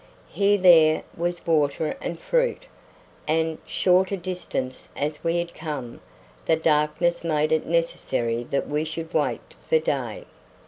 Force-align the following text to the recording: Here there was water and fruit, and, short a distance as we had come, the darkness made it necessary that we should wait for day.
Here 0.31 0.57
there 0.57 1.03
was 1.15 1.45
water 1.45 1.95
and 2.01 2.17
fruit, 2.19 2.63
and, 3.27 3.59
short 3.67 4.11
a 4.11 4.17
distance 4.17 4.89
as 4.97 5.23
we 5.23 5.37
had 5.37 5.53
come, 5.53 6.01
the 6.47 6.55
darkness 6.55 7.23
made 7.23 7.51
it 7.51 7.67
necessary 7.67 8.43
that 8.49 8.67
we 8.67 8.83
should 8.83 9.13
wait 9.13 9.53
for 9.69 9.77
day. 9.77 10.25